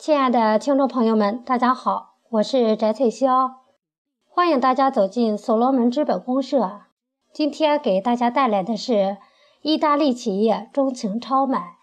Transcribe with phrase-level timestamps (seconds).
[0.00, 3.56] 亲爱的听众朋友们，大家好，我是翟翠霄，
[4.30, 6.84] 欢迎大家走进所罗门资本公社。
[7.34, 9.18] 今天给大家带来的是
[9.60, 11.76] 意大利企业钟情超买，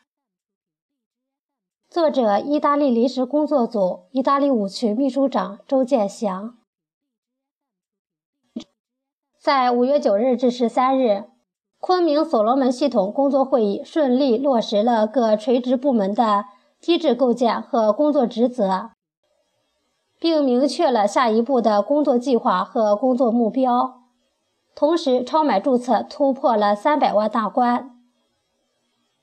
[1.87, 6.57] 作者意大利临时工作组意大利五区秘书长周建祥。
[9.39, 11.25] 在五月九日至十三日，
[11.79, 16.45] 昆明所罗门系统工作会议顺利落实了各垂直部门的。
[16.79, 18.91] 机制构建和工作职责，
[20.19, 24.01] 并明确了下一步的工作计划和工作目标。
[24.75, 27.91] 同时，超买注册突破了三百万大关。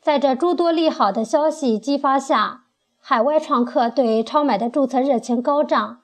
[0.00, 2.64] 在这诸多利好的消息激发下，
[3.00, 6.00] 海外创客对超买的注册热情高涨。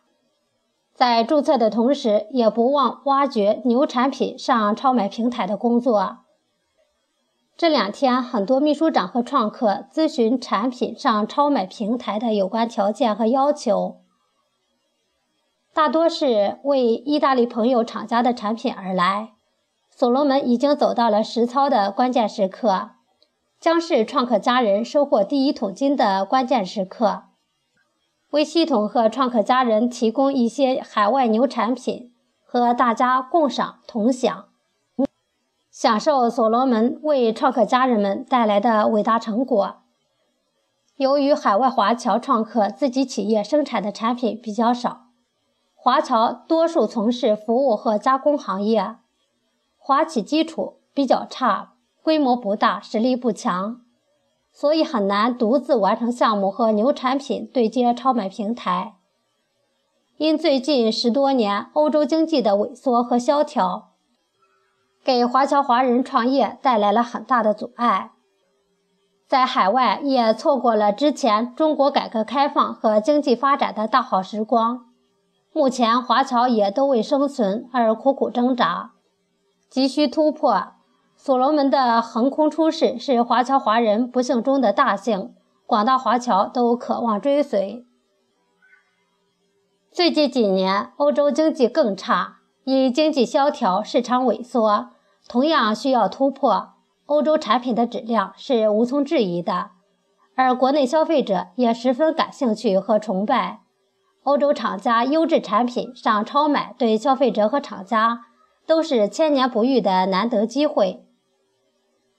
[0.95, 6.19] 在注册的同时，也不忘挖掘牛产品上超买平台的工作。
[7.61, 14.01] 这两天，很多秘书长和创客咨询产品上超买平台的有关条件和要求，
[15.75, 19.33] 大多是为意大利朋友厂家的产品而来。
[19.91, 22.93] 所罗门已经走到了实操的关键时刻，
[23.61, 27.25] 将是创客家人收获第一桶金的关键时刻，
[28.31, 34.47] 为系统和创客家人提供一些海外牛产品，和大家共赏同享。
[35.81, 39.77] 享受所罗门为创客家人们带来的伟大成果。
[40.97, 45.07] 由于海外华侨创客自己企业生产的产品比较少，
[45.75, 48.97] 华侨多数从事服务和加工行业，
[49.79, 53.81] 华企基础比较差，规模不大，实力不强，
[54.53, 58.97] 所以很难独自完成项目和牛产品对接超买平台。
[60.19, 63.90] 因最近十多年欧洲经济的萎缩和萧条。
[65.03, 68.11] 给华侨华人创业带来了很大的阻碍，
[69.27, 74.87] 在海外也错过了之前中国改革开放和经济发展的大好时光。
[75.53, 78.93] 目前华侨也都为生存而苦苦挣扎，
[79.69, 80.75] 急需突破。
[81.17, 85.35] 所罗门的横空出世是华侨华人不幸中的大幸，
[85.67, 87.85] 广大华侨都渴望追随。
[89.91, 92.40] 最近几年，欧洲经济更差。
[92.71, 94.91] 因经济萧条、市场萎缩，
[95.29, 96.75] 同样需要突破。
[97.07, 99.71] 欧洲产品的质量是无从质疑的，
[100.37, 103.63] 而国内消费者也十分感兴趣和崇拜
[104.23, 108.27] 欧洲厂家优质产品上超买，对消费者和厂家
[108.65, 111.05] 都是千年不遇的难得机会，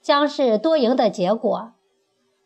[0.02, 1.72] 将是多赢的结果。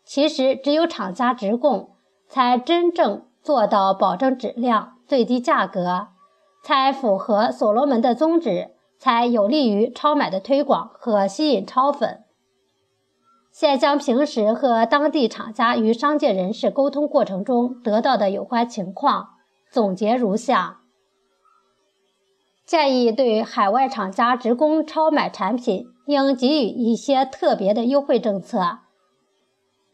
[0.05, 1.89] 其实，只有厂家直供，
[2.29, 6.07] 才真正做到保证质量、最低价格。
[6.67, 12.25] 才符合所罗门的宗旨，才有利于超买的推广和吸引超粉。
[13.53, 19.29] 现将平时和当地厂家与商界人士沟通过程中得到的有关情况
[19.71, 20.81] 总结如下：
[22.65, 28.79] 建议对海外厂家直供超买产品，应给予一些特别的优惠政策，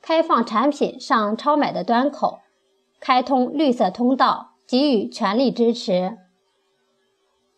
[0.01, 2.39] 开放产品上超买的端口，
[2.99, 6.17] 开通绿色通道，给予全力支持。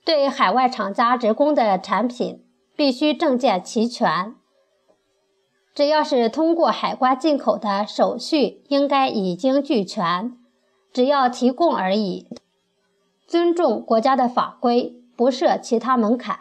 [0.05, 2.45] 对海外厂家直供的产品，
[2.75, 4.35] 必须证件齐全。
[5.73, 10.37] 只要是通过海关进口的手续，应该已经俱全，
[10.93, 12.27] 只要提供而已。
[13.25, 16.39] 尊重国家的法规，不设其他门槛。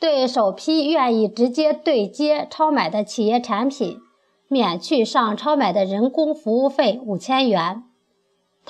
[0.00, 4.00] 对首批愿意直接对接超买的企业产品，
[4.48, 7.84] 免去上超买的人工服务费五千元。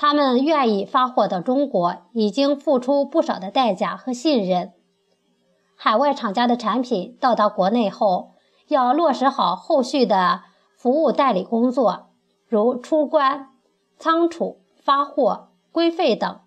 [0.01, 4.73] 他们愿意发货到中国，已经付出不少的代价和信任。
[5.75, 8.31] 海外厂家的产品到达国内后，
[8.67, 10.41] 要落实好后续的
[10.75, 12.07] 服务代理工作，
[12.47, 13.49] 如出关、
[13.99, 16.39] 仓储、发货、规费等，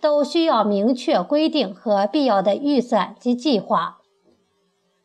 [0.00, 3.98] 都需要明确规定和必要的预算及计划，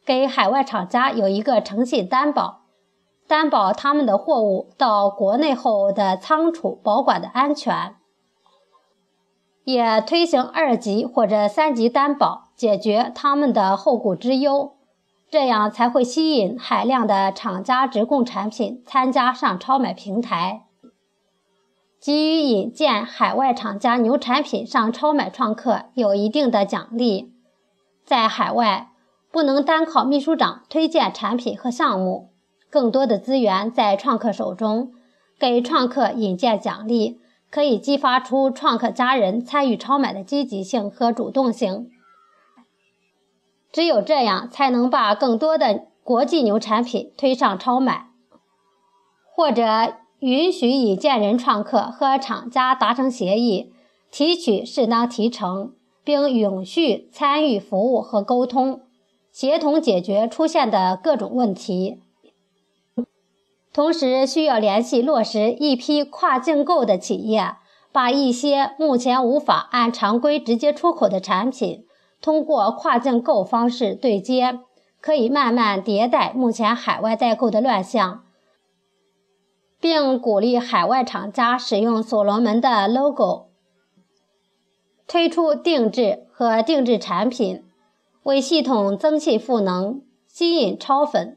[0.06, 2.59] 给海外厂家有一个诚信担保。
[3.30, 7.96] 担保他们的货物到国内后的仓储保管的安全，
[9.64, 14.74] 也推行二级或者三级担保，解决他们的后顾之忧，
[15.30, 20.64] 这样才会吸引海量的厂家直供产品参加上超买平台，
[22.02, 27.36] 给予引荐海外厂家牛产品上超买创客有一定的奖励。
[28.04, 28.90] 在海外，
[29.32, 32.32] 不能单靠秘书长推荐产品和项目。
[32.70, 34.92] 更多的资源在创客手中，
[35.40, 37.20] 给创客引荐奖励，
[37.50, 41.90] 可以激发出创客家人参与超买的积极性和主动性。
[43.72, 48.08] 只有这样，才能把更多的国际牛产品推上超买，
[49.36, 53.72] 或者允许以建人创客和厂家达成协议，
[54.12, 55.74] 提取适当提成，
[56.04, 58.82] 并永续参与服务和沟通，
[59.32, 62.02] 协同解决出现的各种问题。
[63.72, 67.56] 同时，需要联系落实一批跨境购的企业，
[67.92, 71.86] 把一些目前无法按常规直接出口的产品，
[72.20, 74.60] 通过跨境购方式对接，
[75.00, 78.24] 可以慢慢迭代目前海外代购的乱象，
[79.80, 83.50] 并鼓励海外厂家使用所罗门的 logo，
[85.08, 87.64] 推出定制和定制产品，
[88.24, 91.36] 为系统增信赋能，吸引超粉。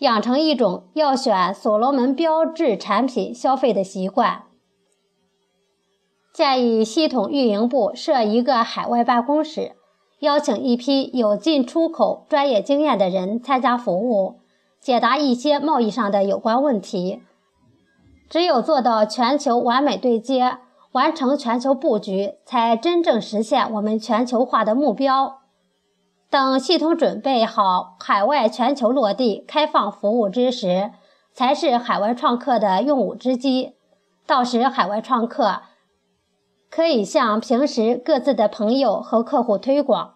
[0.00, 4.44] 养成一种要选所罗门标志产品消费的习惯。
[6.32, 9.72] 建议系统运营部设一个海外办公室，
[10.20, 14.40] 邀请一批有进出口专业经验的人参加服务，
[14.80, 17.22] 解答一些贸易上的有关问题。
[18.30, 20.58] 只有做到全球完美对接，
[20.92, 25.39] 完成全球布局，才真正实现我们全球化的目标。
[26.30, 30.92] 等系统准备好海外全球落地开放服务之时，
[31.32, 33.74] 才是海外创客的用武之机。
[34.26, 35.62] 到时，海外创客
[36.70, 40.14] 可以向平时各自的朋友和客户推广。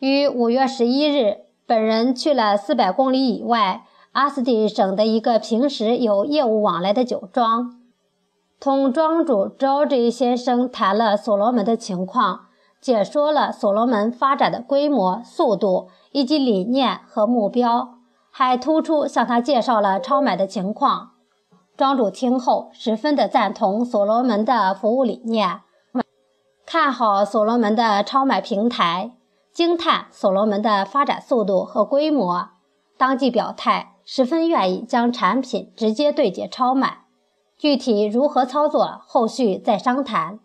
[0.00, 7.80] 于五月十一日，本人去了四百公里以外阿斯蒂省的一个平时有业务往来的酒庄，
[8.58, 12.47] 同庄主 George 先生谈了所罗门的情况。
[12.80, 17.94] 解说了所罗门发展的规模、速度以及理念和目标，
[18.30, 21.10] 还突出向他介绍了超买的情况。
[21.76, 25.60] 庄主听后十分的赞同所罗门的服务理念，
[26.66, 29.12] 看好所罗门的超买平台，
[29.52, 32.48] 惊叹所罗门的发展速度和规模，
[32.96, 37.04] 当即表态十分愿意将产品直接对接超买，
[37.56, 40.40] 具体如何操作，后续再商谈。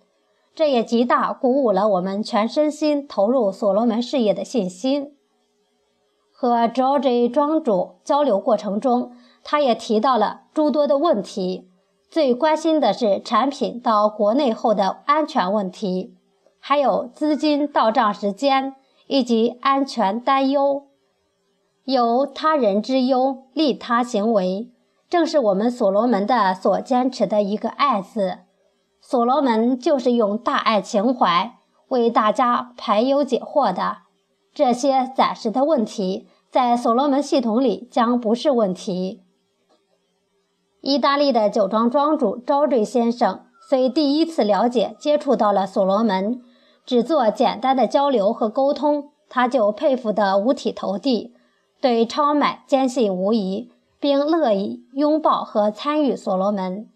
[0.55, 5.15] 这也极大鼓舞了我们全身心投入所罗门事业的信心。
[6.31, 9.13] 和 George 庄主交流过程中，
[9.43, 11.69] 他也提到了诸多的问题，
[12.09, 16.15] 最关心的是产品到国内后的安全问题，
[16.59, 18.75] 还有资金到账时间
[19.07, 20.83] 以及安全担忧。
[21.85, 24.69] 有他人之忧，利他行为，
[25.09, 28.39] 正是我们所罗门的所坚持的一个“爱”字。
[29.05, 31.57] 所罗门就是用大爱情怀
[31.89, 33.97] 为大家排忧解惑的。
[34.53, 39.21] 这些暂时的问题，在所罗门系统里将不是问题。
[40.79, 46.41] 意大利的酒庄庄主招瑞先生虽第一次了解接触到了所罗门，
[46.85, 51.33] 只做简单的交流和沟通，他就佩服得五体投地，
[51.81, 56.87] 对超买坚信无疑，并乐意拥抱和参与所罗门。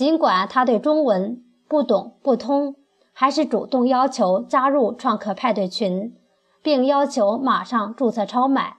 [0.00, 2.74] 尽管他对中文不懂不通，
[3.12, 6.16] 还是主动要求加入创客派对群，
[6.62, 8.78] 并要求马上注册超买，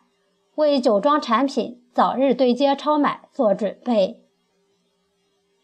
[0.55, 4.23] 为酒庄产品早日对接超买做准备。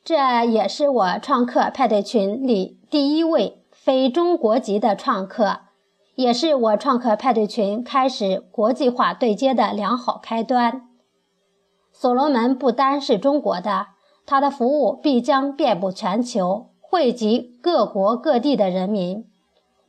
[0.03, 5.61] 这也是我创客派对群里第一位非中国籍的创客，
[6.13, 10.87] 也是我创客派对群开始国际化对接的良好开端。
[11.91, 13.87] 所罗门不单是中国的。
[14.27, 19.25] 他的服务必将遍布全球，惠及各国各地的人民。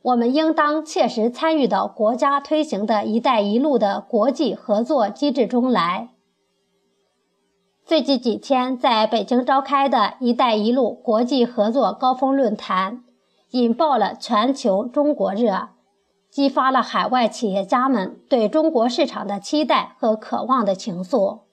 [0.01, 6.11] 我们应当切实参与到国家推行的一带一路的国际合作机制中来。
[7.85, 13.03] 最近几天在北京召开的一带一路国际合作高峰论坛，
[13.49, 15.67] 引爆了全球中国热，
[16.31, 21.48] 激发了海外企业家们对中国市场的期待和渴望的情愫。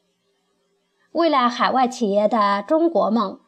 [1.16, 3.40] 为了海外企业的中国梦，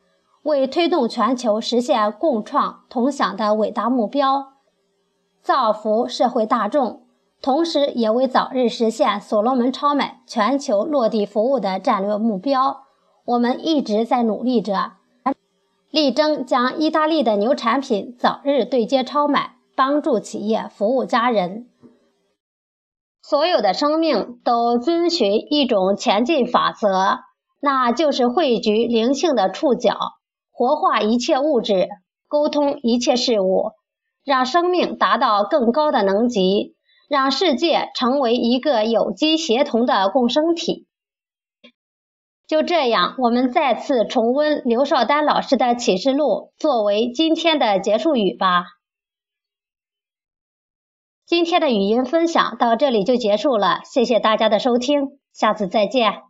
[0.43, 4.55] 为推动全球实现共创同享的伟大目标，
[5.43, 7.03] 造福社会大众，
[7.43, 12.85] 同时也为早日实现所罗门超买全球落地服务的战略目标，
[13.27, 14.93] 我们一直在努力着，
[15.91, 21.69] 力争将意大利的牛产品早日对接超买，帮助企业服务家人。
[23.21, 27.28] 所有的生命都遵循一种前进法则。
[27.61, 29.97] 那就是汇聚灵性的触角，
[30.53, 31.89] 活化一切物质，
[32.29, 33.73] 沟通一切事物，
[34.25, 36.77] 让生命达到更高的能级，
[37.09, 40.87] 让世界成为一个有机协同的共生体。
[42.47, 48.65] 就这样，我们再次重温刘少丹老师的启示录，作为今天的结束语吧。
[51.27, 56.28] 今天的语音分享到这里就结束了，谢谢大家的收听，下次再见。